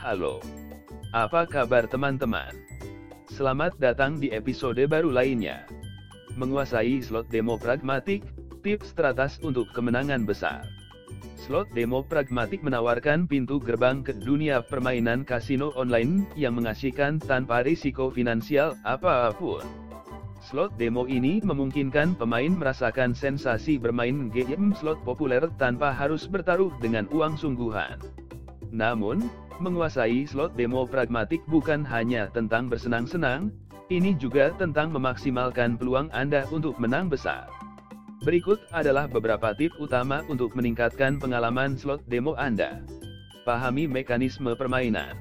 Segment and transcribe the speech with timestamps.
[0.00, 0.40] Halo.
[1.12, 2.56] Apa kabar teman-teman?
[3.28, 5.68] Selamat datang di episode baru lainnya.
[6.40, 8.24] Menguasai slot demo pragmatik,
[8.64, 10.64] tips teratas untuk kemenangan besar.
[11.36, 18.08] Slot demo pragmatik menawarkan pintu gerbang ke dunia permainan kasino online yang mengasihkan tanpa risiko
[18.08, 19.68] finansial apa pun.
[20.40, 27.04] Slot demo ini memungkinkan pemain merasakan sensasi bermain game slot populer tanpa harus bertaruh dengan
[27.12, 28.00] uang sungguhan.
[28.72, 29.28] Namun,
[29.60, 33.52] menguasai slot demo pragmatik bukan hanya tentang bersenang-senang,
[33.92, 37.46] ini juga tentang memaksimalkan peluang Anda untuk menang besar.
[38.20, 42.84] Berikut adalah beberapa tips utama untuk meningkatkan pengalaman slot demo Anda.
[43.48, 45.16] Pahami mekanisme permainan.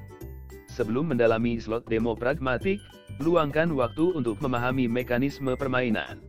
[0.68, 2.80] Sebelum mendalami slot demo pragmatik,
[3.24, 6.20] luangkan waktu untuk memahami mekanisme permainan.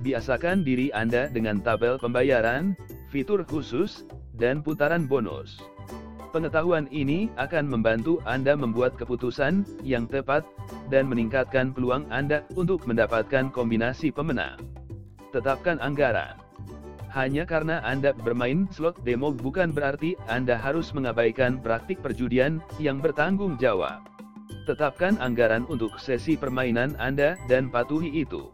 [0.00, 2.72] Biasakan diri Anda dengan tabel pembayaran,
[3.12, 5.60] fitur khusus, dan putaran bonus.
[6.28, 10.44] Pengetahuan ini akan membantu Anda membuat keputusan yang tepat
[10.92, 14.60] dan meningkatkan peluang Anda untuk mendapatkan kombinasi pemenang.
[15.32, 16.36] Tetapkan anggaran.
[17.08, 23.56] Hanya karena Anda bermain slot demo bukan berarti Anda harus mengabaikan praktik perjudian yang bertanggung
[23.56, 24.04] jawab.
[24.68, 28.52] Tetapkan anggaran untuk sesi permainan Anda dan patuhi itu.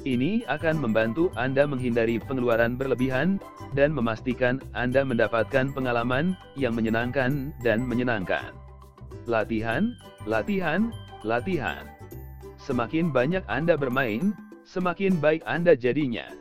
[0.00, 3.36] Ini akan membantu Anda menghindari pengeluaran berlebihan,
[3.76, 8.56] dan memastikan Anda mendapatkan pengalaman yang menyenangkan dan menyenangkan.
[9.28, 9.92] Latihan,
[10.24, 10.88] latihan,
[11.20, 11.84] latihan.
[12.56, 14.32] Semakin banyak Anda bermain,
[14.64, 16.32] semakin baik Anda jadinya.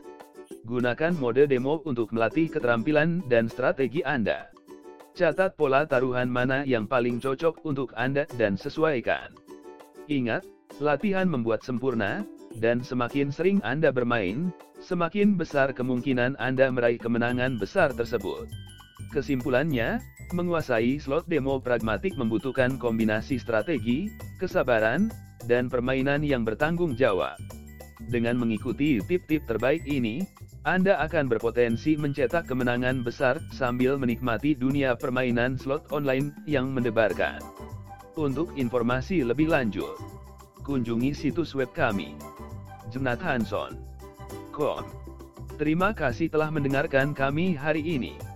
[0.63, 4.47] Gunakan mode demo untuk melatih keterampilan dan strategi Anda.
[5.19, 9.35] Catat pola taruhan mana yang paling cocok untuk Anda dan sesuaikan.
[10.07, 10.47] Ingat,
[10.79, 12.23] latihan membuat sempurna,
[12.57, 14.49] dan semakin sering Anda bermain,
[14.81, 18.49] semakin besar kemungkinan Anda meraih kemenangan besar tersebut.
[19.13, 20.01] Kesimpulannya,
[20.33, 24.09] menguasai slot demo pragmatik membutuhkan kombinasi strategi,
[24.41, 25.09] kesabaran,
[25.45, 27.37] dan permainan yang bertanggung jawab.
[28.09, 30.25] Dengan mengikuti tip-tip terbaik ini,
[30.65, 37.39] Anda akan berpotensi mencetak kemenangan besar sambil menikmati dunia permainan slot online yang mendebarkan.
[38.19, 39.95] Untuk informasi lebih lanjut,
[40.67, 42.13] kunjungi situs web kami
[42.89, 44.83] jonathanson.com.
[45.59, 48.28] Terima kasih telah mendengarkan kami hari ini.